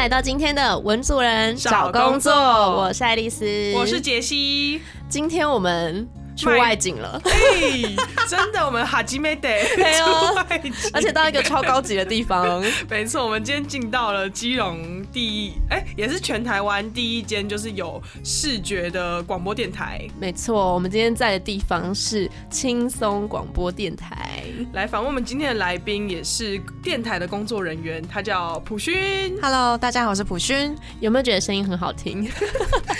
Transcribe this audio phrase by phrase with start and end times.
[0.00, 1.54] 来到今天的文主人。
[1.56, 2.32] 找工作。
[2.32, 3.44] 我是爱丽丝，
[3.74, 4.80] 我是杰西。
[5.10, 7.96] 今天我们出外景了，欸，
[8.26, 10.72] 真的，我们哈基梅得对哦出外景。
[10.94, 12.64] 而且到一个超高级的地方。
[12.88, 20.06] 没错，我们今天进到了基隆第一，哎、也是全台湾第一间就是有视觉的广播电台。
[20.18, 24.44] 没错，我们今天在的地方是轻松广播电台。
[24.72, 28.94] 来访问我们今天的来宾，也是电台的工作人员，他叫普勋。
[29.42, 30.76] Hello，大家好，我是普勋。
[31.00, 32.30] 有没有觉得声音很好听？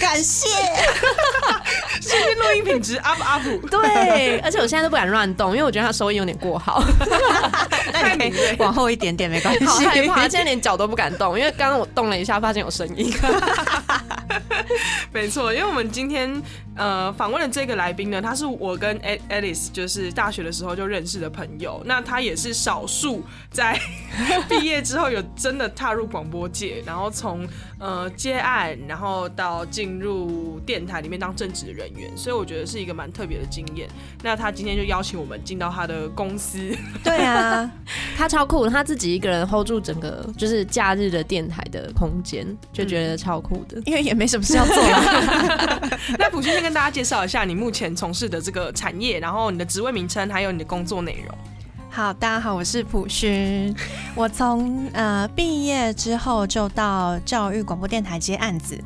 [0.01, 0.48] 感谢。
[2.01, 6.82] 今天录音品质 up up，对，而且我现在都不敢乱动，因为我觉得他收音有点过好，
[7.92, 8.56] 太敏锐。
[8.59, 9.65] 往后一点点没关系。
[9.65, 13.12] 好害怕，现在连脚都不敢动，因为刚刚我动动了一下，发现有声音。
[15.13, 16.30] 没错，因为我们今天
[16.77, 23.79] 呃访问的这个来宾呢，他是我跟 Alice 就是大学的时候就认识的朋友，那他也是少数在
[24.49, 27.46] 毕业之后有真的踏入广播界，然后从
[27.79, 33.88] 呃接案，然后到进入电台里面当正职的人员，所以我觉得是一个蛮特别的经验。
[34.23, 37.71] 那他今天就邀请我们进到他的公司， 对啊，
[38.16, 43.80] 他超酷，他自己一个人 hold 住整个就是假日的电台的空间，就觉得超酷的。
[43.87, 45.90] 因为也没什么事要做啊。
[46.18, 51.37] 那普勋先跟大家介绍一下你目前从事的这个产业，然后你的职位名称，还有你的工作内容。
[51.90, 53.74] 好，大家好，我是普勋。
[54.14, 58.78] 我从呃毕业之后就到教育广播电台接案子，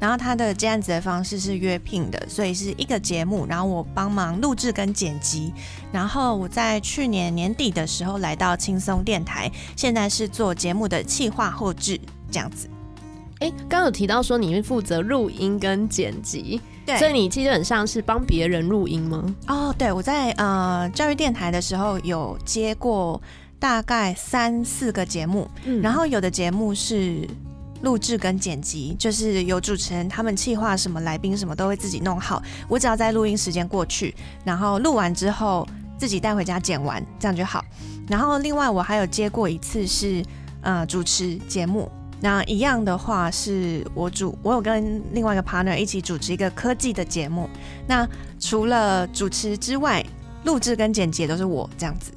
[0.00, 5.54] 然后他的接案子的方式是约聘的，所以是一个节目，然后我帮忙录制跟剪辑。
[5.92, 12.68] 然后我在去年年底的时候来到轻松电台，现在是做节目的企划后置这样子。
[13.40, 19.34] 哎、刚刚有提到说你是负责录音跟剪辑，对所以你基本上是帮别人录音吗？
[19.46, 23.20] 哦，对，我在呃教育电台的时候有接过
[23.60, 27.28] 大概三四个节目，嗯然后有的节目是
[27.82, 34.12] 录制跟剪辑，就是有主持人他们企划什么来宾什么都会自己弄好，我只要在录音时间过去，
[34.44, 35.64] 然后录完之后
[35.96, 37.64] 自己带回家剪完，这样就好。
[38.08, 40.24] 然后另外我还有接过一次是
[40.62, 41.88] 呃主持节目。
[42.20, 47.48] 那一样的话，是我主，我有跟另外一个 partner 一起主持一个科技的节目。
[47.86, 48.08] 那
[48.40, 50.04] 除了主持之外，
[50.44, 52.12] 录制跟剪辑都是我这样子。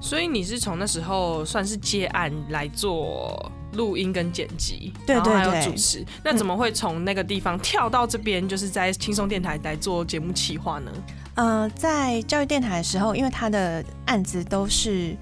[0.00, 6.04] 所以你是从那时候算是接案来做录音跟剪辑，对对对还有主持。
[6.24, 10.90] 那怎么会从那个地方跳到这边，就是在轻松电台来做节目企划呢？
[11.34, 15.14] 呃，在教育电台的时候，因为他的案子都是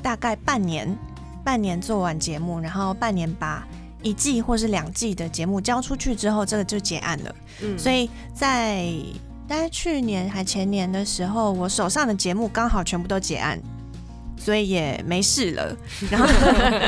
[0.00, 0.96] 大概半年，
[1.44, 3.66] 半年做完节目，然后半年把
[4.02, 7.34] 一季或是两季的节目交出去之后，这个就结案了。
[7.62, 8.86] 嗯，所以在
[9.48, 13.60] 大概去年还前年的时候，我手上的节目刚好全部都结案。
[14.34, 15.76] 所以也没事了，
[16.10, 16.26] 然后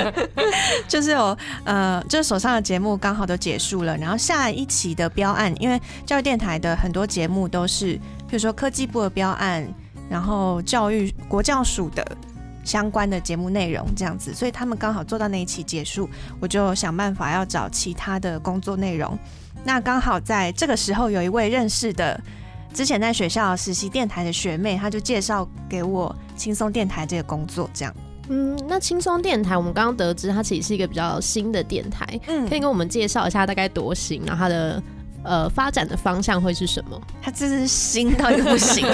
[0.89, 7.93] 就是有呃，就是手上的节目刚好都结束了，然后下一期的标案，因为教育电台的很多节目都是，
[8.27, 9.65] 比如说科技部的标案，
[10.11, 12.05] 然后教育国教署的
[12.65, 16.09] 相关的节目内容这样子，所以他们刚好做到那一期结束，
[16.41, 19.17] 我就想办法要找其他的工作内容。
[19.65, 22.21] 那刚好在这个时候，有一位认识的
[22.73, 27.95] 之前在学校实习电台的学妹，她就介绍给我轻松电台这个工作，这样。
[28.29, 34.83] 嗯，那轻松电台，我们刚刚得知它其实是一个比较新的电台，嗯可以跟我们介绍一下大概多新，然后它的
[35.25, 37.01] 呃发展的方向会是什么？
[37.21, 38.87] 他真是新到一个不行。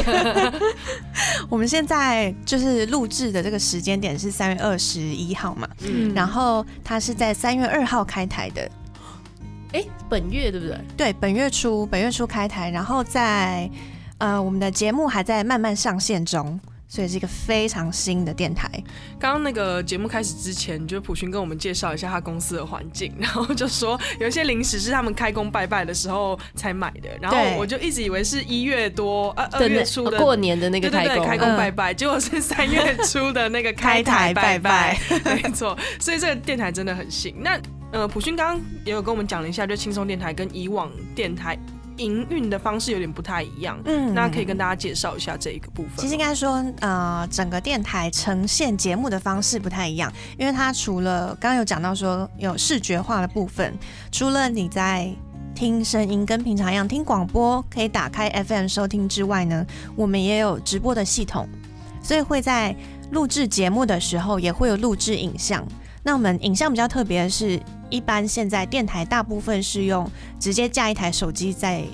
[1.50, 8.70] 我们现在就是录制的这个时间点是三月二十一号嘛，嗯然后它是在三月二号开台的，
[9.72, 10.78] 哎、本月对不对？
[10.96, 13.68] 对，本月初本月初开台，然后在
[14.18, 16.58] 呃我们的节目还在慢慢上线中，
[16.90, 18.68] 所以是一个非常新的电台。
[19.18, 37.32] 刚刚那个节目开始之前，就是普勋跟我们介绍一下他公司的环境， 然后就说有一些零食是他们开工拜拜的时候才买的，然后我就一直以为是一月多呃二月初的呃过年的那对对对，个开工，开工嗯拜拜，结果是三月初的那个 开开台拜拜，没错，所以这个电台真的很新。
[37.40, 37.56] 那
[37.92, 41.56] 呃，普勋刚刚也有跟我们讲了一下，就轻松电台跟以往电台
[42.00, 45.92] 营运的方式有点不太一样，嗯那可以跟大家介绍一下这一个部分。
[45.98, 53.72] 其实应该说，呃，整个电台呈现节目的方式不太一样，因为它除了刚刚有讲到说有视觉化的部分，
[54.10, 55.08] 除了你在
[55.54, 61.46] 听声音跟平常一样听广播可以打开 FM 收听之外呢，我们也有直播的系统，
[62.02, 62.74] 所以会在
[63.10, 65.62] 录制节目的时候也会有录制影像。
[66.02, 67.60] 那我们影像比较特别的是，
[67.90, 70.08] 一般现在电台大部分是用
[70.38, 71.84] 直接架一台手机在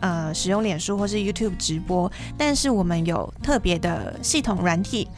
[0.00, 5.08] 呃使用脸书或是 YouTube 直播，但是我们有特别的系统软体，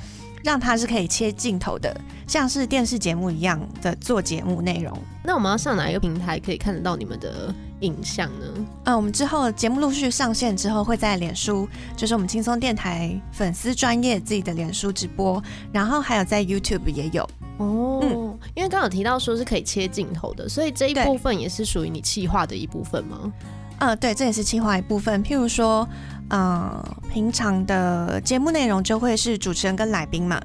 [0.47, 4.97] 让它是可以切镜头的，像是电视节目一样的做节目内容。
[5.25, 8.47] 那我们要上哪一个平台可以看得到你们的影像呢？
[8.85, 17.29] 呃，我们之后节目陆续上线之后，会在脸书，就是我们轻松电台粉丝专业自己的脸书直播，然后还有在 YouTube 也有。
[17.57, 23.33] 哦，因为刚刚有提到说是可以切镜头的，所以这一部分也是属于你企划的一部分吗？
[23.79, 25.23] 呃，对，这也是企划一部分。
[25.23, 25.87] 譬如说，
[26.29, 30.41] 呃，平常的节目内容就会是主持人跟来宾嘛。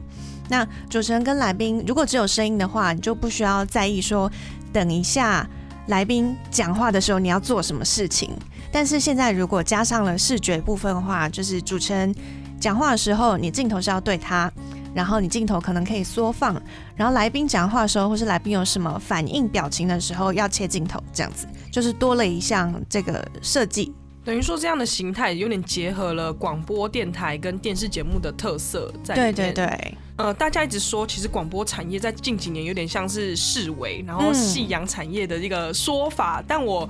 [0.47, 4.29] 那主持人跟来宾如果只有声音的话，你就不需要在意说
[4.71, 5.47] 等一下
[5.87, 8.29] 来宾讲话的时候你要做什么事情。
[8.71, 12.13] 但是现在如果加上了视觉部分的话，就是主持人
[12.59, 14.51] 讲话的时候，你镜头是要对他，
[14.93, 16.61] 然后你镜头可能可以缩放，
[16.95, 23.93] 然后来宾讲话的时候，或是来宾有什么反应表情的时候，要切镜头，这样子就是多了一项这个设计。
[24.23, 29.53] 等于说这样的形态有点结合了广播电台跟电视节目的特色在里对面。
[29.53, 36.87] 对对，呃，大家一直说，其实广播产业在近几年有点像是视为，然后夕阳产业的一个说法，但我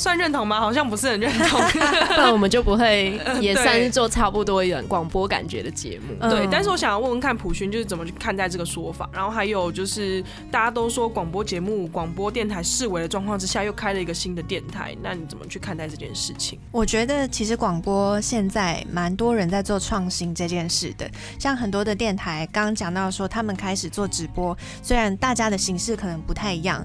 [0.00, 0.58] 算认同吗？
[0.58, 1.60] 好像不是很认同。
[2.08, 6.16] 不然我们就不会 也算是做差不多一点广播感觉的节目。
[6.20, 16.58] 嗯对，但是我想要问问看普勋就是怎么去看待这个说法，然后还有就是大家都说广播节目、广播电台视为的状况之下，又开了一个新的电台，那你怎么去看待这件事情？
[16.72, 21.06] 我觉得其实广播现在蛮多人在做创新这件事的，
[21.38, 26.82] 像很多的电台刚刚讲到说他们开始做直播，虽然大家的形式可能不太一样。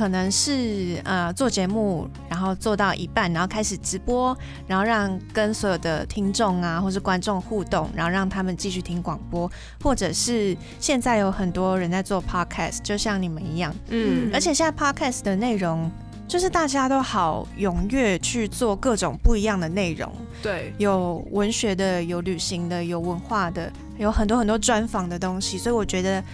[0.00, 4.34] 可能是呃做节目，然后做到一半，然后开始直播，
[4.66, 9.52] 然后让跟所有的听众啊或是观众互动，然后让他们继续听广播，
[9.82, 14.30] 或者是现在有很多人在做 podcast，就像你们一样，嗯。
[14.32, 15.90] 而且现在 podcast 的内容，
[16.26, 20.10] 就是大家都好踊跃去做各种不一样的内容，
[20.42, 26.24] 对，有文学的，有旅行的，有文化的，有很多很多专访的东西，所以我觉得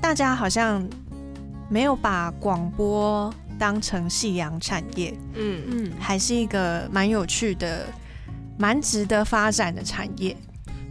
[0.00, 0.88] 大家好像
[1.68, 7.86] 没有把广播当成夕阳产业，嗯，嗯，还是一个蛮有趣的、
[8.58, 10.36] 蛮值得发展的产业。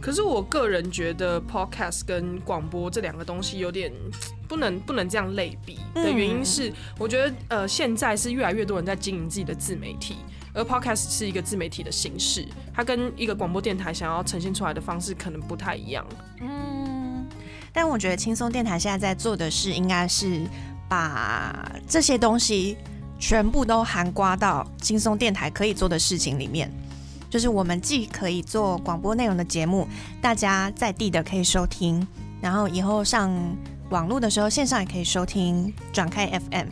[0.00, 3.90] 可是我个人觉得 podcast 跟广播这两个东西有点
[4.46, 10.16] 不能不能这样类比的原因是，我觉得呃现在是越来越多人在经营自己的自媒体，
[10.54, 16.06] 而 podcast 是一个自媒体的形式，它跟一个广播电台想要呈现出来的方式可能不太一样。
[16.40, 16.48] 嗯，
[17.76, 20.40] 但我觉得轻松电台现在在做的事，应该是
[20.88, 22.74] 把这些东西
[23.18, 26.72] 全部都含刮到轻松电台可以做的事情里面。
[27.28, 29.86] 就是我们既可以做广播内容的节目，
[30.22, 32.06] 大家在地的可以收听，
[32.40, 33.30] 然后以后上
[33.90, 36.68] 网络的时候，线上也可以收听，转开 FM，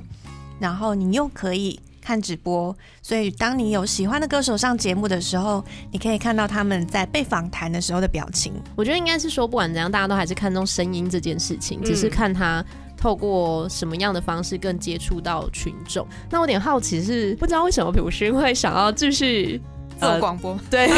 [0.58, 2.76] 然后你又可以看直播。
[3.02, 8.52] 所以当你有喜欢的歌手上节目的时候，你可以看到他们在被访谈的时候的表情。
[8.76, 12.64] 我觉得应该是说，不管怎样，大家都还是看重声音这件事情，只是看他
[12.96, 16.06] 透过什么样的方式更接触到群众。
[16.30, 19.60] 那我有点好奇是，不知道为什么朴勋会想要继续
[20.10, 20.88] 做广播， 对，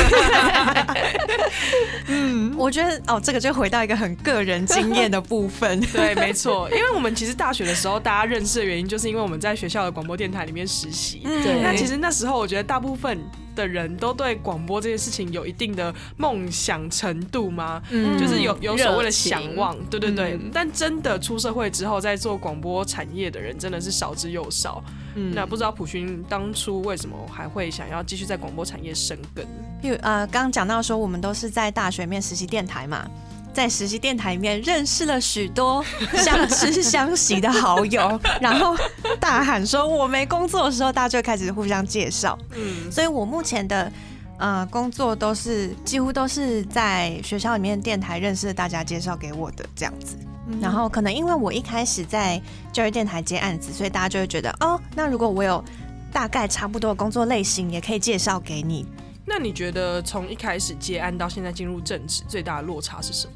[2.08, 2.54] 嗯。
[2.56, 5.78] 我觉得哦，这个就回到一个很个人经验的部分。
[5.92, 11.20] 对，没错，因为我们其实大学的时候大家认识的原因，就是因为我们在学校的广播电台里面实习。
[11.22, 13.20] 对那其实那时候我觉得大部分
[13.56, 17.82] 的人都对广播这件事情有一定的梦想程度吗？
[17.90, 20.34] 嗯就是有有所谓的想望，对对对。
[20.34, 24.84] 嗯但真的出社会之后，在做广播产业的人真的是少之又少。
[25.16, 29.46] 嗯那不知道普勋当初为什么还会想要继续在广播产业生根？
[29.82, 33.08] 譬如呃，刚刚讲到说，我们都是在大学里面实习电台嘛，
[33.56, 35.82] 在实习电台里面认识了许多
[36.12, 38.76] 相知相惜的好友， 然后
[39.18, 42.38] 大喊说我没工作的时候，大家就开始互相介绍。
[42.54, 43.90] 嗯，所以我目前的
[44.36, 50.18] 呃工作都是几乎都是在学校里面电台认识的大家介绍给我的这样子。
[50.60, 52.38] 然后可能因为我一开始在
[52.70, 55.64] 教育电台接案子，所以大家就会觉得哦，那如果我有
[56.12, 58.86] 大概差不多的工作类型，也可以介绍给你。
[59.24, 63.32] 那你觉得从一开始接案到现在进入正职，最大的落差是什么？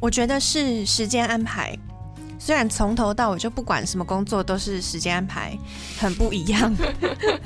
[0.00, 1.76] 我觉得是时间安排。
[2.40, 5.58] 虽然从头到尾就不管什么工作都是时间安排
[5.98, 6.72] 很不一样，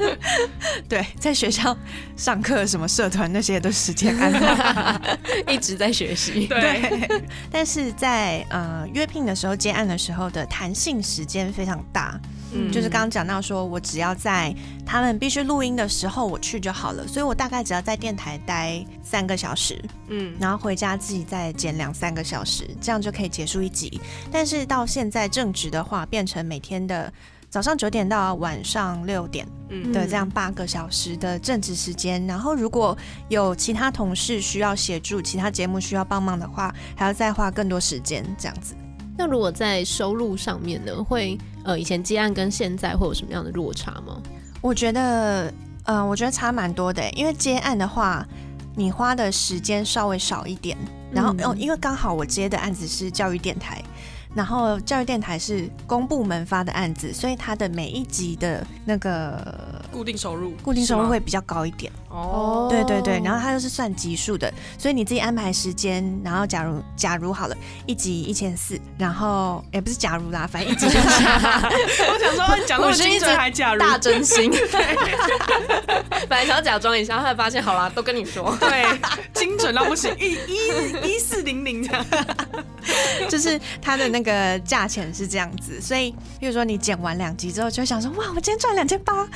[0.86, 1.74] 对，在学校
[2.14, 5.18] 上课什么社团那些都是时间安排，
[5.48, 6.46] 一直在学习。
[6.46, 7.08] 对，
[7.50, 12.20] 但是在呃约聘的时候接案的时候的弹性时间非常大，
[12.54, 14.54] 嗯就是刚刚讲到说我只要在
[14.84, 24.00] 他们必须录音的时候我去就好了，所以我大概只要在电台待三个小时，嗯然后回家自己再剪两三个小时，这样就可以结束一集。
[24.30, 27.12] 但是到现在正职的话，变成每天的
[27.48, 32.26] 早上九点到晚上六点嗯的这样八个小时的正职时间。
[32.26, 32.96] 然后如果
[33.28, 38.74] 有其他同事需要协助，其他节目需要帮忙的话，还要再花更多时间这样子。
[39.16, 44.20] 那如果在收入上面呢，会呃以前接案跟现在会有什么样的落差吗？
[44.60, 45.52] 我觉得，
[45.84, 48.26] 呃，我觉得差蛮多的，因为接案的话，
[48.74, 50.76] 你花的时间稍微少一点。
[51.12, 53.82] 然后，嗯哦，因为刚好我接的案子是教育电台，
[54.34, 61.92] 然后教育电台是公部门发的案子，所以它的每一集的那个固定收入，固定收入会比较高一点。
[62.08, 70.98] 哦，对对对，然后它又是算集数的，所以你自己安排时间，然后假如假如好了，一集一千四，然后也不是假如啦，反正一集就是
[72.08, 73.80] 我想说讲那么精准还假如？
[73.80, 74.50] 大真心，
[76.28, 78.56] 本来想要假装一下，后来发现好啦，都跟你说。
[78.60, 78.84] 对
[79.32, 82.06] 精准到不行， 一一一四零零这样，
[83.28, 89.26] 就是它的那个价钱是这样子，所以比如说你剪完两集之后，就会想说哇，我今天赚两千八，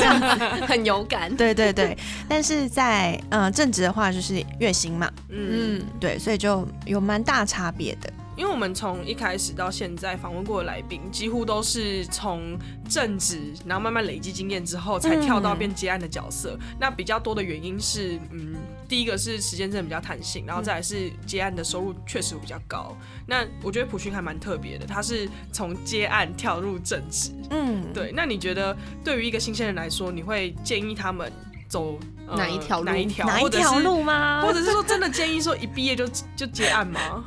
[0.66, 1.34] 很有感。
[1.36, 1.96] 对对对。
[2.28, 5.78] 但是在呃正职的话，就是月薪嘛，嗯。
[5.78, 8.12] 嗯，对，所以就有蛮大差别的。
[8.36, 16.58] 因为我们从一开始到现在访问过的来宾，几乎都是从正职，然后慢慢累积经验之后，才跳到变接案的角色。
[16.78, 18.54] 那比较多的原因是，嗯，
[18.88, 22.96] 第一个是时间真的比较弹性，然后再来是接案的收入确实比较高。
[23.26, 27.30] 那我觉得普勋还蛮特别的，他是从接案跳入正职。
[27.50, 31.32] 嗯，对，那你觉得对于一个新鲜人来说，你会建议他们
[31.68, 33.26] 走、呃哪一条路哪一条？
[33.26, 34.42] 哪一条路吗？
[34.42, 37.24] 或者是说真的建议说一毕业就就接案吗？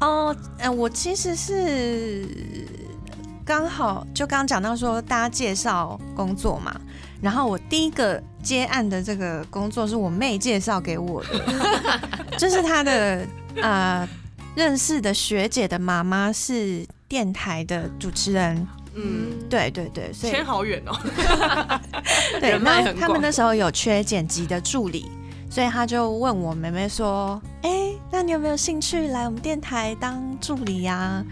[0.00, 2.26] 哦，呃，我其实是
[3.44, 6.74] 刚好就刚刚讲到说大家介绍工作嘛，
[7.20, 11.44] 然后我第一个接案的这个工作是我妹介绍给我的，
[12.38, 13.26] 就是她的
[13.56, 14.08] 呃
[14.54, 20.98] 认识的学姐的妈妈是电台的主持人，嗯，对对对，所以天好远哦。
[22.40, 25.06] 对，那他们那时候有缺剪辑的助理，
[25.50, 27.70] 所以他就问我妹妹说：“哎、
[28.10, 31.22] 那你有没有兴趣来我们电台当助理呀、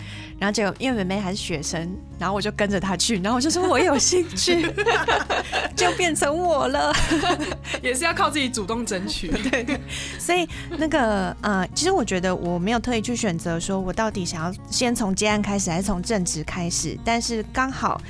[0.41, 4.67] 然后结果因为妹妹还是学生，然后我就跟着她去，然后我就说我有兴趣，
[5.77, 6.93] 就变成我了。
[7.81, 9.29] 也是要靠自己主动争取。
[9.29, 9.81] 对
[10.19, 18.01] 所以那个呃，其实我觉得我没有特意去选择说我到底想要先从接案开始，还是从正职开始，但是刚好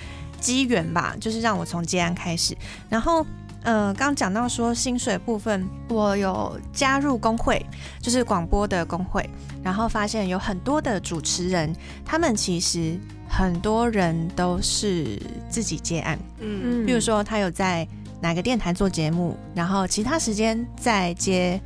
[0.41, 2.57] 机缘吧，就是让我从接案开始。
[2.88, 3.27] 然后
[3.62, 7.65] 呃，刚讲到说薪水部分，我有加入工会，
[8.00, 9.29] 就是广播的工会，
[9.62, 11.75] 然后发现有很多的主持人，
[12.05, 12.99] 他们其实
[13.29, 16.19] 很多人都是自己接案。
[16.41, 17.87] 嗯比如说他有在
[18.21, 21.61] 哪个电台做节目，然后其他时间在接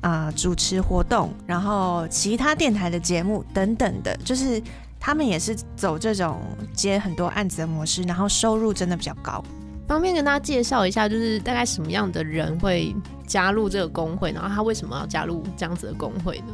[0.00, 4.62] 啊、呃主持活动，然后其他电台的节目等等的，就是
[5.00, 6.40] 他们也是走这种
[6.72, 9.42] 接很多案子的模式，然后收入真的比较高。
[9.88, 12.94] 方便跟大家介绍一下，就是大概什么样的人会
[13.26, 16.52] 加入这个工会，然后他为什么要加入这样子的工会呢？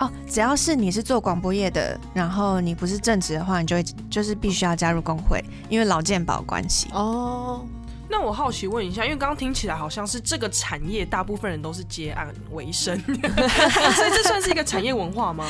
[0.00, 6.88] 哦，只要是你是做广播业的，然后你不是正职的话，你就会就是必须要加入工会，因为劳健保关系。
[6.92, 7.64] 哦，
[8.12, 15.46] 那我好奇问一下，因为刚刚听起来好像是这个产业大部分人都是接案为生， 所以这算是一个产业文化吗？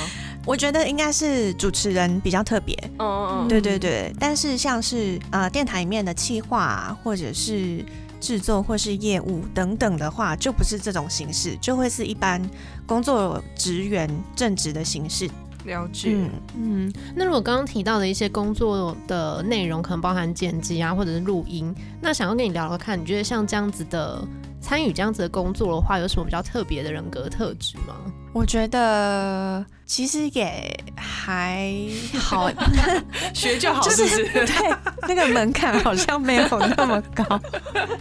[0.47, 7.85] 我觉得应该是主持人比较特别，嗯嗯嗯，对对对，但是像是呃电台里面的企划、啊、或者是
[8.21, 12.40] 制作或是业务等等的话，就不是这种形式，就会是一般
[12.87, 15.28] 工作职员正职的形式。
[15.64, 16.11] 了解。
[16.12, 24.23] 嗯，嗯，那如果刚刚提到的一些工作的内容，可能包含剪辑啊，或者是录音，那想要跟你聊聊看，你觉得像这样子的
[24.61, 27.95] 参与这样子的工作的话，有什么比较特别的人格特质吗？
[28.35, 31.71] 我觉得其实也还
[32.19, 32.50] 好，
[33.35, 34.47] 学就好，就是是不是？
[34.47, 34.75] 对
[35.07, 37.40] 那个门槛好像没有那么高。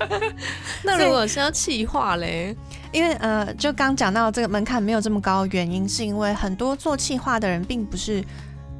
[0.84, 2.56] 那如果是要企划嘞，
[2.92, 8.24] 因为呃，就刚讲到这个门槛没有这么高，原因是因为很多做企划的人并不是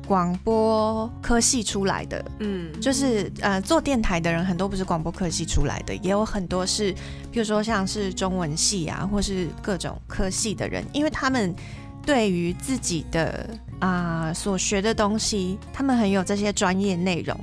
[0.06, 6.92] 广播科系出来的，嗯，就是呃做电台的人很多不是广播科系出来的，也有很多是，
[7.32, 11.56] 比如说像是中文系啊，或是各种科系的人，因为他们
[12.06, 13.50] 对于自己的
[13.80, 17.40] 啊、所学的东西，他们很有这些专业内容，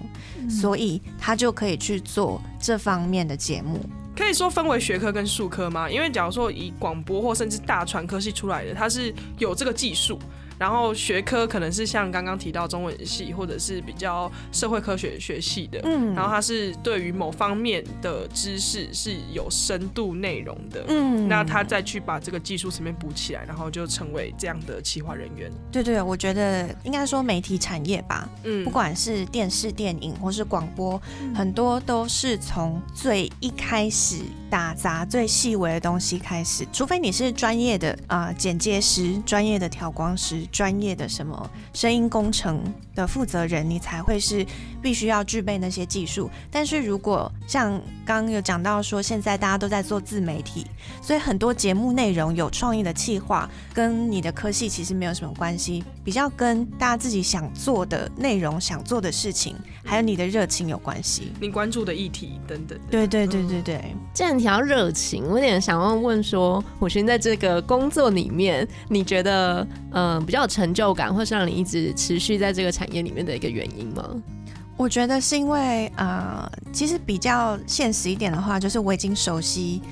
[0.48, 3.80] 所以他就可以去做这方面的节目。
[4.18, 5.88] 可以说分为学科跟术科吗？
[5.88, 10.18] 因为假如说以广播或甚至大传科系出来的，它是有这个技术，
[10.58, 25.50] 然后学科可能是像刚刚提到中文系，或者是比较社会科学学系的，嗯然后他是对于某方面的知识是有深度内容的，嗯那他再去把这个技术层面补起来，然后就成为这样的企划人员。
[25.70, 31.00] 对对，我觉得应该说媒体产业吧，嗯不管是电视、电影或是广播，
[31.34, 34.16] 很多都是从最一开始
[34.50, 36.66] 打杂、最细微的东西开始。
[36.72, 42.62] 除非你是专业的啊、呃剪接师、专业的调光师、专业的什么声音工程
[42.94, 44.44] 的负责人，你才会是
[44.82, 46.30] 必须要具备那些技术。
[46.50, 47.72] 但是如果像
[48.04, 50.66] 刚刚有讲到说，现在大家都在做自媒体，
[51.02, 59.54] 所以很多节目内容有创意的企划，跟你的科系其实没有什么关系，比较跟大家自己想做的内容、想做的事情，
[59.84, 61.32] 还有你的热情有关系。
[61.40, 62.84] 你关注的议题等等的。
[62.90, 74.04] 对对对对对，既然提到热情，我有点想问问说，虎勋在这个工作里面，你觉得嗯、呃比较有成就感，或是让你一直持续在这个产业里面的一个原因吗？
[74.78, 79.82] 我觉得是因为呃，其实比较现实一点的话，就是我已经熟悉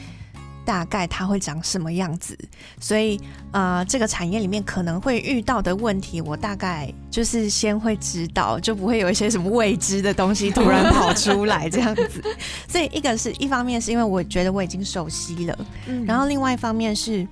[0.64, 2.38] 大概它会长什么样子，
[2.81, 12.23] 所以呃，这个产业里面可能会遇到的问题，我大概就是先会知道，就不会有一些什么未知的东西突然跑出来这样子。
[12.71, 17.26] 所以一个是一方面是因为我觉得我已经熟悉了，嗯然后另外一方面是，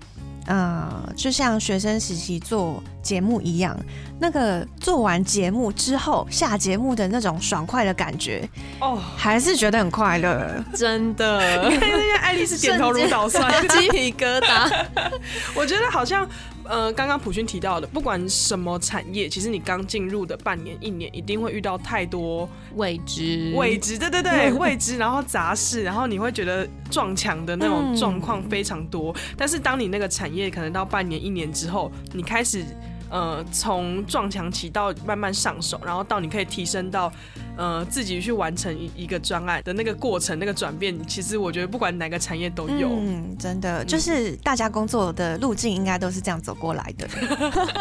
[0.46, 3.78] 呃，就像学生时期做节目一样，
[4.18, 8.48] 那个做完节目之后下节目的那种爽快的感觉，
[8.80, 10.64] 哦，还是觉得很快乐。
[10.74, 13.52] 真的 那些爱丽丝点头如捣蒜。
[13.68, 14.86] 鸡皮疙瘩。
[15.54, 16.26] 我觉得好像，
[16.64, 29.14] 呃，刚刚普勋提到的，不管什么产业，其实你刚进入的半年、一年，一定会遇到太多未知，未知，对对对，未知，然后杂事，然后你会觉得撞墙的那种嗯状况非常多。
[29.36, 32.64] 但是当你那个产业可能到半年、一年之后，你开始。
[33.10, 37.12] 呃，从撞墙期到慢慢上手，然后到你可以提升到，
[37.56, 42.88] 呃，自己去完成一一个专案的那个过程，那个转变，其实我觉得不管哪个产业都有。
[42.90, 47.08] 嗯，真的就是大家工作的路径应该都是这样走过来的。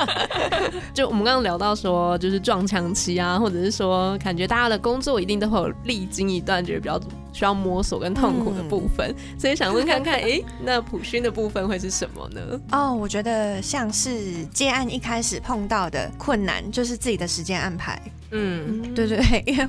[0.93, 6.99] 就我们刚刚聊到说，就是撞墙期啊，或者是说，感觉大家的工作一定都会有历经一段觉得比较
[7.33, 12.61] 需要摸索跟痛苦的部分，所以想问看看，诶，那普勋的部分会是什么呢？
[12.71, 18.01] 哦，我觉得像是接案一开始碰到的困难，就是自己的时间安排。
[18.31, 19.67] 嗯，对对对，因为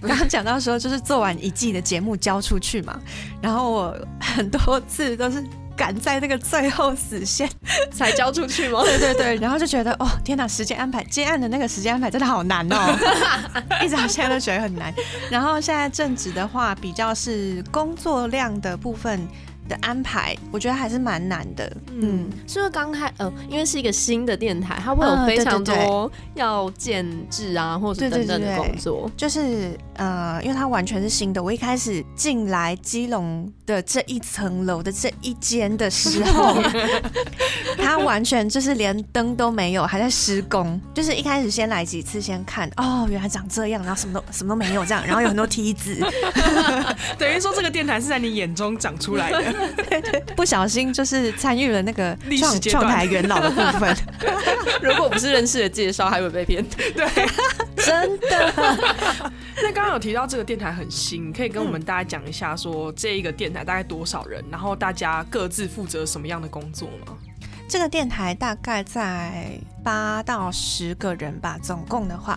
[0.00, 2.98] 刚刚讲到说，就是做完一季的节目交出去嘛，
[3.42, 5.42] 然后我很多次都是
[5.80, 7.48] 赶在那个最后死线，
[7.90, 8.82] 才交出去吗？
[8.84, 12.76] 对对对，然后就觉得哦天哪，时间安排接案的那个时间安排真的好难哦，
[13.82, 14.92] 一直到现在都觉得很难。
[15.30, 19.26] 然后现在正职的话，比较是工作量的部分
[19.70, 21.72] 的安排，我觉得还是蛮难的。
[21.92, 29.10] 嗯，是不是刚开呃，因为是一个新的电台，它会有嗯非常多要建制啊，或者对对等等的对对工作。
[29.16, 31.42] 就是呃，因为它完全是新的。
[31.42, 36.60] 我一开始进来基隆的这一层楼的这一间的时候，
[37.78, 40.78] 它完全就是连灯都没有，还在施工。
[40.92, 45.96] 就是一开始先来几次，先看哦，原来长这样，然后什么都什么都没有这样，然后有很多梯子，
[47.16, 49.54] 等于说这个电台是在你眼中长出来的。
[50.36, 53.96] 不小心就是参与了那个历史创创台元老的部分，
[54.82, 56.64] 如果不是认识的介绍，还会被骗。
[56.94, 57.06] 对
[57.76, 58.52] 真的。
[59.62, 67.16] 那刚刚有提到这个电台很新，你可以跟我们大家讲一下，说这一个电台大概多少人，然后大家各自负责什么样的工作吗？
[67.68, 69.50] 这个电台大概在
[69.84, 72.36] 八到十个人吧，总共的话，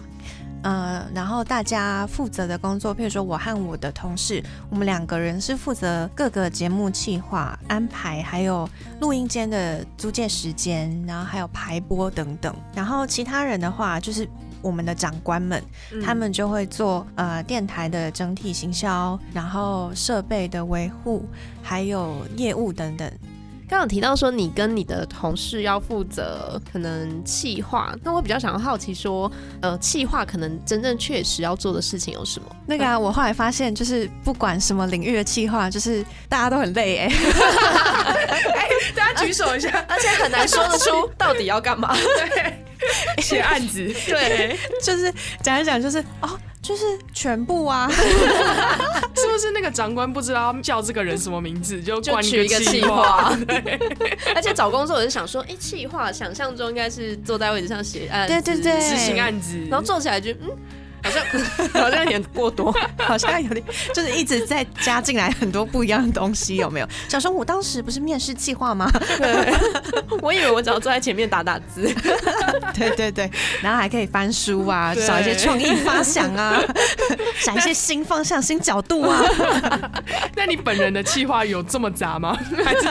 [0.63, 8.67] 呃，然后大家负责的工作，譬如说我和我的同事，我们两个人是负责各个节目企划安排，还有
[8.99, 12.55] 录音间的租借时间，然后还有排播等等。
[12.73, 14.27] 然后其他人的话，就是
[14.61, 21.25] 我们的长官们，嗯他们就会做呃电台的整体行销，然后设备的维护，
[21.61, 23.11] 还有业务等等。
[23.73, 29.31] 刚刚有提到说你跟你的同事要负责可能企划，那我比较想要好奇说，
[29.63, 32.45] 呃，企划可能真正确实要做的事情有什么？
[32.67, 37.09] 那个啊，我后来发现，就是不管什么领域的企划，就是大家都很累 哎、
[38.95, 41.95] 大家举手一下，而且很难说得出到底要干嘛。
[42.35, 42.53] 对
[43.23, 43.91] 写案子。
[44.05, 46.29] 对， 就是讲一讲，就是哦，
[46.63, 53.35] 就是全部啊， 是不是那个长官不知道叫这个人什么名字，就取一个气话？
[53.45, 53.79] 对？
[54.33, 58.79] 而且找工作我就想说，哎、气话想象中应该是坐在位置上写案子，对对对。
[58.79, 60.49] 执行案子，然后做起来就嗯，
[61.03, 61.23] 好像
[61.83, 62.73] 好像有点过多。
[62.97, 63.63] 好像有点，
[63.93, 66.87] 就是一直在加进来很多不一样的东西，有没有？
[67.09, 68.89] 小熊，我当时不是面试计划吗？
[69.17, 69.53] 对，
[70.21, 71.93] 我以为我只要坐在前面打打字。
[72.73, 73.29] 对对对，
[73.61, 76.59] 然后还可以翻书啊，找一些创意发想啊，
[77.35, 79.21] 想一些新方向、新角度啊。
[80.35, 82.37] 那你本人的计划有这么杂吗？
[82.63, 82.87] 还是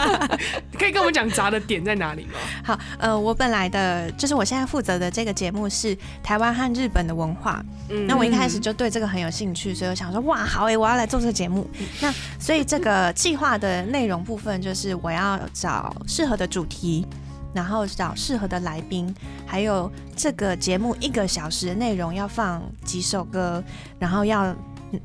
[0.78, 2.38] 可以跟我们讲杂的点在哪里吗？
[2.64, 11.66] 好，呃，我本来的就是我现在负责的这个节目是台湾和日本的文化，嗯那我一开始就对这个很有兴趣，所以我想说，哇，好诶，我要来做这个节目。
[12.00, 17.06] 那所以这个计划的内容部分就是我要找适合的主题，
[17.54, 19.14] 然后找适合的来宾，
[19.46, 23.62] 还有这个节目一个小时的内容要放几首歌，
[23.98, 24.54] 然后要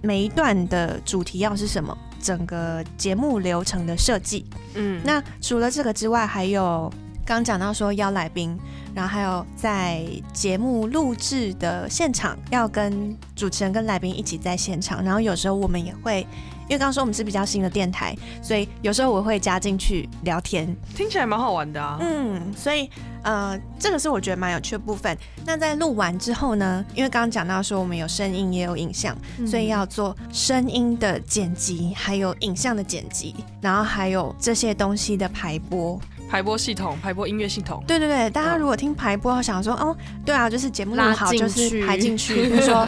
[0.02, 4.46] 每一段的主题要是什么，整个节目流程的设计。
[4.76, 6.92] 嗯那除了这个之外，还有
[7.28, 8.58] 刚刚讲到说邀来宾，
[8.96, 21.98] 然后还有在节目录制的现场要跟主持人跟来宾一起在现场，然后有时候我们也会，因为刚刚说我们是比较新的电台，所以有时候我会加进去聊天，听起来蛮好玩的啊。
[22.00, 22.90] 嗯，所以
[23.24, 25.18] 呃，这个是我觉得蛮有趣的部分。
[25.46, 29.14] 那在录完之后呢，因为刚刚讲到说我们有声音也有影像，
[29.46, 36.00] 所以要做声音的剪辑，还有影像的剪辑，然后还有这些东西的排播。
[36.30, 37.84] 排播系统，排播音乐系统。
[37.88, 42.88] 对对对，大家嗯如果听排播，想说哦，对啊，就是节目录好就是去排进去，比如说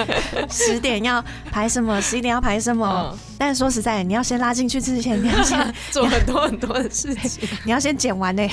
[0.50, 3.16] 十点要排什么，十一点要排什么。
[3.40, 7.48] 嗯，但是说实在，你要先拉进去之前，你要先 做很多很多的事情。
[7.64, 8.46] 你要先剪完呢。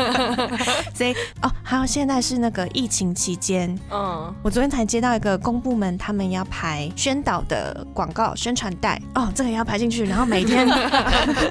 [0.94, 10.68] 所以哦，还有现在是那个疫情期间，嗯，我昨天才接到一个公部门，他们要排宣导的广告宣传带，哦，这个也要排进去，然后每天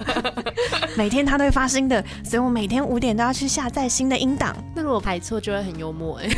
[0.96, 4.56] 每天它都会发新的，所以我每天五点都要去下载新的音档。
[4.76, 6.30] 那如果排错就会很幽默哎、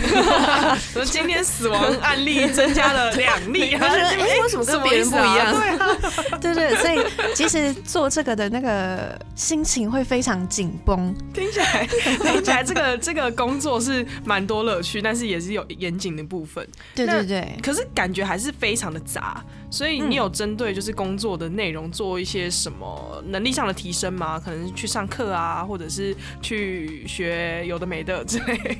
[0.93, 5.54] 说今天死亡案例增加了两例，我觉得哎、为什么跟别人不一样？
[5.54, 5.96] 对啊，
[6.41, 6.99] 对对，所以
[7.36, 11.13] 其实做这个的那个心情会非常紧绷。
[11.33, 16.67] 听起来听起来这个 这个工作是蛮多乐趣，但是也是有严谨的部分。
[16.95, 24.39] 对那对对，可是感觉还是非常的杂，所以你有针对就是工作的内容做一些什么能力上的提升吗？
[24.43, 28.77] 可能去上课啊，或者是去学有的没的之类。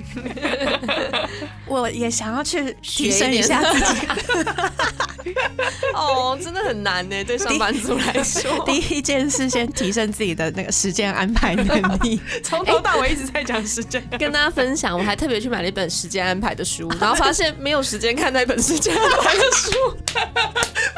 [1.68, 4.08] 我也想要去提升一下自己。
[5.94, 8.64] 哦，真的很难呢，对上班族来说。
[8.66, 12.20] 第一件事，先提升自己的那个时间安排能力。
[12.44, 19.98] 从头到尾一直在讲时间，跟大家分享，我还特别去买了一本时间安排的书，然后发现没有时间看那本时间安排的书，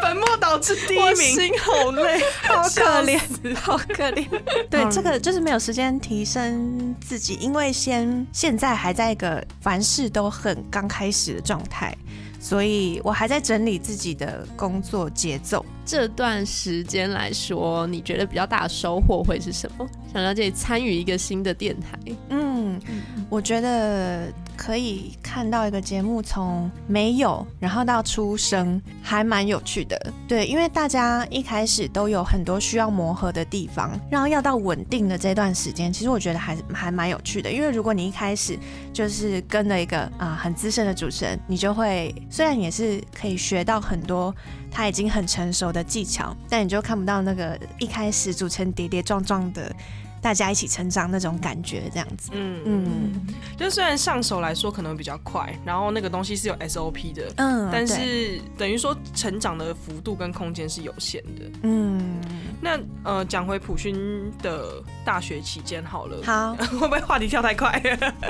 [0.02, 1.36] 本末倒置第一名。
[1.36, 3.20] 心好累，好可怜
[3.56, 4.26] 好可怜。
[4.70, 11.96] 对，嗯这个就是没有时间提升自己，因为先现在还在一个凡事都很刚开始的状态，
[12.39, 15.65] 所以我还在整理自己的工作节奏。
[15.89, 19.89] 这段时间来说，你觉得比较大的收获会是什么？
[20.13, 21.97] 想了解参与一个新的电台，
[22.30, 22.80] 嗯，
[23.28, 29.99] 我觉得可以看到一个节目从没有，然后到出生，还蛮有趣的。
[30.28, 37.52] 对，因为大家一开始都有很多需要磨合的地方，然后要到稳定的这段时间，其实我觉得还还蛮有趣的。
[37.52, 38.56] 因为如果你一开始
[38.93, 44.34] 就是跟了一个啊、很资深的主持人，你就会虽然也是可以学到很多
[44.71, 49.75] 他已经很成熟的技巧，但你就看不到那个一开始组成跌跌撞撞的。
[50.21, 52.29] 大家一起成长那种感觉，这样子。
[52.34, 53.27] 嗯，嗯
[53.58, 61.51] 就虽然上手来说可能比较快，然后那个东西是有 SOP 的，嗯，但是等于说成长的幅度跟空间是有限的。
[61.63, 62.21] 嗯，
[62.62, 67.82] 那呃，讲回普勋的大学期间好了，好， 会不会话题跳太快？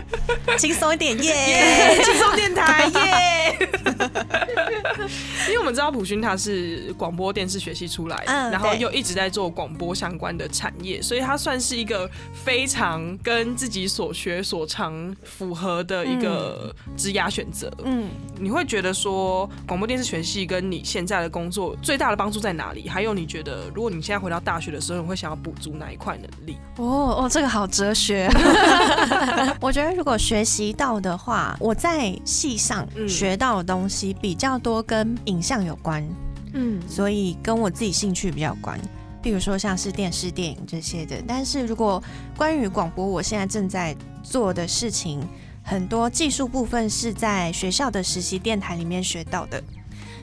[0.58, 1.34] 轻松一点 耶。
[1.34, 3.70] 耶，轻松电台耶！
[5.48, 17.72] 因为我们知道普勋他是广播电视学系出来然后又一直在做广播相关的产业，所以他算是一个非常跟自己所学所长符合的一个职涯选择。
[17.84, 22.88] 嗯，你会觉得说广播电视学系跟你现在的工作最大的帮助在哪里？
[22.90, 26.58] 还有你觉得如果你现在回到大学的时候，你会想要补足哪一块能力？
[26.78, 28.30] 哦哦，这个好哲学。
[29.62, 36.08] 我觉得如果学习到的话，我在系上嗯学到的东西比较多跟影像有关，
[36.54, 38.80] 嗯，所以跟我自己兴趣比较关。
[39.22, 41.22] 比如说像是电视、电影这些的。
[41.28, 42.02] 但是如果
[42.38, 45.22] 关于广播，我现在正在做的事情，
[45.64, 49.62] 很多技术部分是在学校的实习电台里面学到的。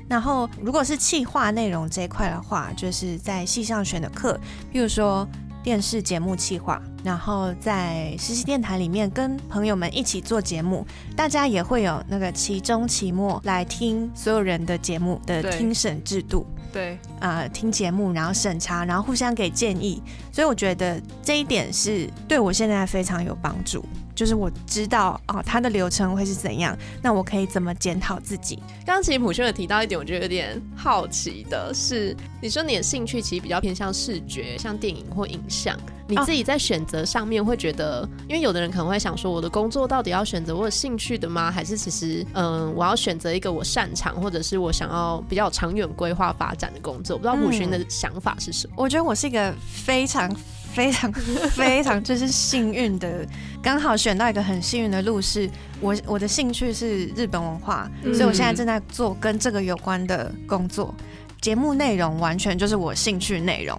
[0.09, 4.39] 然后，如果是企划内容这一块的话，就是在系上选的课，
[4.71, 5.27] 比如说
[5.65, 16.47] 电视节目企划，然后在实习电台里面跟朋友们一起做节目，大家也会有那个期中、期末来听所有人的节目的听审制度。
[16.77, 23.83] 对，呃，听节目，然后审查，然后互相给建议，所以我觉得这一点是对我现在非常有帮助。
[24.15, 28.57] 就是我知道哦，它的流程会是怎样，那我可以怎么检讨自己。
[28.85, 35.75] 刚刚其实普轩有提到一点，我觉得有点好奇的是，你说你的兴趣其实比较偏向视觉，像电影或影像。
[36.09, 41.51] 你自己在选择上面会觉得，因为有的人可能会想说，我的工作到底要选择我有兴趣的吗？
[41.51, 47.17] 还是其实，嗯，我要选择一个我擅长或者是我想要比较长远规划发展的工作？
[47.17, 48.75] 我不知道普勋的想法是什么。
[48.79, 49.53] 我觉得我是一个
[49.85, 50.35] 非常。
[50.77, 51.11] 非常
[51.53, 53.27] 非常就是幸运的，
[53.63, 55.49] 刚好选到一个很幸运的路，是
[55.81, 60.95] 我我的兴趣是日本文化，嗯所以我现在正在做跟这个有关的工作。
[61.47, 63.79] 节目内容完全就是我兴趣内容，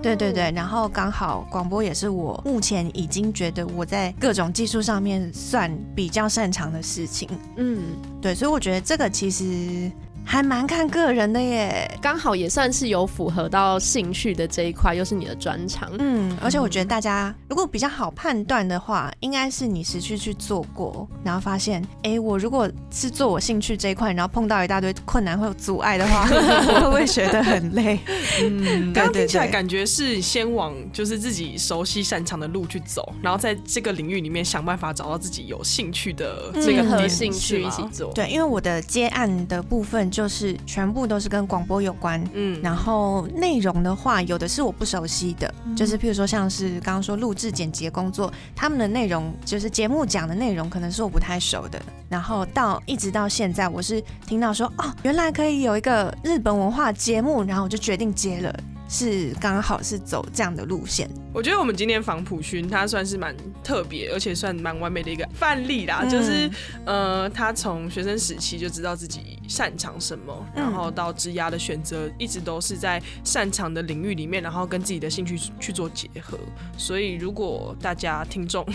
[0.00, 7.82] 对对对，然后刚好广播也是我目前已经觉得我在各种技术上面算比较擅长的事情，嗯，
[8.18, 9.92] 对，所以我觉得这个其实
[10.26, 11.88] 还蛮看个人的耶。
[12.02, 15.90] 刚好也算是有符合到兴趣的这一块，又是你的专长。
[15.98, 27.98] 嗯，而且我觉得大家如果比较好判断的话，应该是你实际去做过，然后发现，哎，我如果是做我兴趣这一块，然后碰到一大堆困难或有阻碍的话，我 会不会觉得很累？
[28.42, 37.86] 嗯，听起来对感觉是先往就是自己熟悉擅长的路去走，然后在这个领域里面想办法找到自己有兴趣的这个兴趣一起。
[37.92, 42.24] 做，对，因为我的接案的部分就是全部都是跟广播有关。
[42.32, 51.78] 嗯，然后内容的话，有的是我不熟悉的，就是譬如说像是刚刚说录制剪辑工作，他们的内容就是节目讲的内容，可能是我不太熟的。
[52.08, 61.10] 然后到一直到现在，我是听到说哦，原来可以有一个日本文化节目，然后我就决定接了，是刚好是走这样的路线。
[61.34, 66.00] 我觉得我们今天访普勋，他算是蛮特别，而且算蛮完美的一个范例啦。
[66.04, 66.50] 嗯就是
[66.86, 76.38] 呃，他从学生时期就知道自己擅长什么，嗯然后到职涯的选择，一直都是在擅长的领域里面，然后跟自己的兴趣去做结合。
[76.76, 78.66] 所以，如果大家听众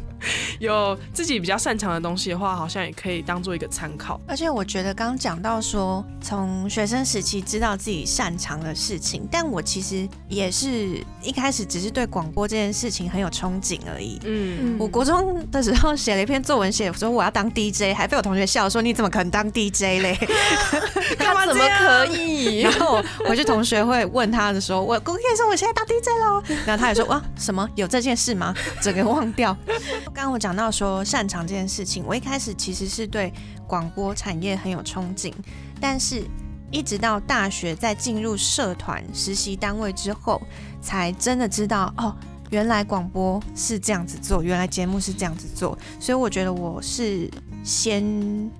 [0.58, 4.20] 有自己比较擅长的东西的话，好像也可以当做一个参考。
[4.26, 14.18] 而且我觉得刚刚讲到说，从学生时期知道自己擅长的事情，但我其实也是一开始只是对广播这件事情很有憧憬而已。
[14.24, 20.13] 嗯，我国中的时候写了一篇作文，写说我要当 DJ，还被我同学笑说你怎么可能当 DJ 嘞？
[21.18, 22.72] 干嘛怎么可以 然？
[22.80, 28.54] 后我回去同学会问他的时候，我我跟你说我现在当 DJ 喽，然后他也说哇什么有这件事吗？
[28.80, 29.56] 整个忘掉。
[30.14, 33.32] 刚刚我讲到说擅长这件事情，我一开始其实是对
[33.66, 35.32] 广播产业很有憧憬，
[35.80, 36.22] 但是
[36.70, 40.40] 一直到大学在进入社团实习单位之后，
[40.80, 42.14] 才真的知道哦。
[42.50, 47.28] 原来广播是这样子做，原来节目是这样子做，所以我觉得我是
[47.64, 48.04] 先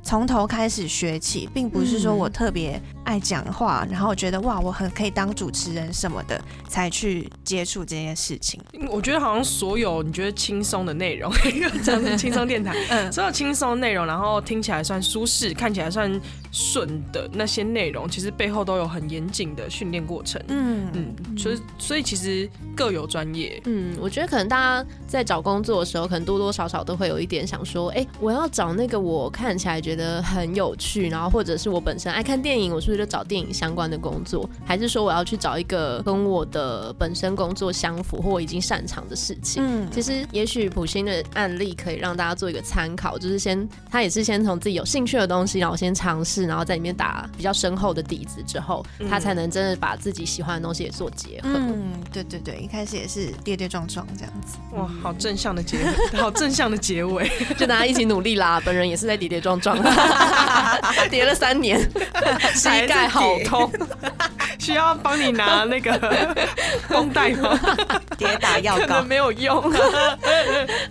[0.02, 8.60] 从头开始学起，并不是说我特别爱讲话，然后我觉得哇，我很可以当主持人什么的，才去接触这件事情。
[8.88, 11.32] 我觉得好像所有你觉得轻松的内容，
[11.84, 16.10] 这样子轻松电台，嗯所有轻松的内容，然后听起来算舒适、看起来算
[16.50, 20.42] 顺的那些内容，其实背后都有很严谨的训练过程。
[20.48, 23.60] 嗯嗯，所以所以其实各有专业。
[23.66, 34.48] 嗯，我觉得可能大家在找工作的时候，可能多多少少都会有一点想说，哎、我要找那个我看起来觉得很有趣，然后或者是我本身爱看电影，我是不是就找电影相关的工作？
[34.64, 39.62] 还是说我要去找一个跟我的本身工作相符或我已经擅长的事情？
[39.64, 51.48] 嗯其实，也许普星的案例可以让大家做一个参考，就是先他也是先从自己有兴趣的东西，然后先尝试，然后在里面打比较深厚的底子之后，他才能真的把自己喜欢的东西也做结合。
[51.52, 54.56] 嗯，对对对，一开始也是跌跌撞撞这样子。
[54.72, 55.78] 哇，好正向的结
[56.12, 57.30] 尾，好正向的结尾。
[57.58, 58.60] 就大家一起努力啦！
[58.64, 59.76] 本人也是在跌跌撞撞，
[61.10, 61.80] 跌了三年，
[62.54, 63.70] 膝盖好痛。
[64.58, 65.92] 需要帮你拿那个
[66.88, 67.58] 绷带吗？
[68.16, 69.60] 跌打药膏没有用。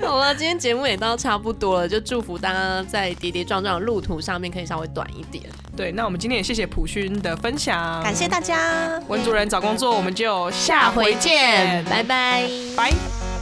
[0.06, 5.44] 好了，今天节目也到差不多了，就祝福大家在跌跌撞撞的路途上面可以稍微短一点。
[5.76, 9.00] 对，那我们今天也谢谢普勋的分享，感谢大家。
[9.08, 12.48] 文主任找工作，我们就下回见，拜拜。
[12.78, 13.33] 拜。